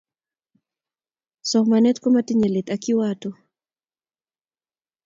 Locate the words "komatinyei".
1.99-2.53